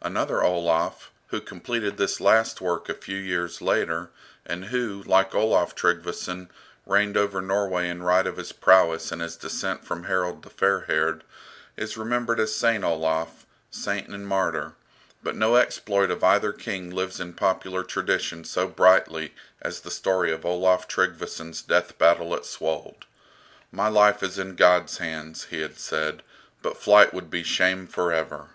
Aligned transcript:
Another 0.00 0.42
Olaf, 0.42 1.10
who 1.26 1.42
completed 1.42 1.98
this 1.98 2.18
last 2.18 2.62
work 2.62 2.88
a 2.88 2.94
few 2.94 3.18
years 3.18 3.60
later, 3.60 4.08
and 4.46 4.64
who, 4.68 5.02
like 5.02 5.34
Olaf 5.34 5.74
Tryggveson, 5.74 6.48
reigned 6.86 7.18
over 7.18 7.42
Norway 7.42 7.90
in 7.90 8.02
right 8.02 8.26
of 8.26 8.38
his 8.38 8.50
prowess 8.50 9.12
and 9.12 9.20
his 9.20 9.36
descent 9.36 9.84
from 9.84 10.04
Harold 10.04 10.42
the 10.42 10.48
Fair 10.48 10.80
haired, 10.86 11.22
is 11.76 11.98
remembered 11.98 12.40
as 12.40 12.56
St. 12.56 12.82
Olaf, 12.82 13.44
saint 13.70 14.08
and 14.08 14.26
martyr; 14.26 14.72
but 15.22 15.36
no 15.36 15.56
exploit 15.56 16.10
of 16.10 16.24
either 16.24 16.54
king 16.54 16.88
lives 16.88 17.20
in 17.20 17.34
popular 17.34 17.82
tradition 17.84 18.42
so 18.42 18.66
brightly 18.66 19.34
as 19.60 19.80
the 19.80 19.90
story 19.90 20.32
of 20.32 20.46
Olaf 20.46 20.88
Tryggveson's 20.88 21.60
death 21.60 21.98
battle 21.98 22.34
at 22.34 22.44
Svold. 22.46 23.02
"My 23.70 23.88
life 23.88 24.22
is 24.22 24.38
in 24.38 24.54
God's 24.56 24.96
hands," 24.96 25.48
he 25.50 25.60
had 25.60 25.78
said, 25.78 26.22
"but 26.62 26.78
flight 26.80 27.12
would 27.12 27.28
be 27.28 27.42
shame 27.42 27.86
for 27.86 28.10
ever." 28.14 28.46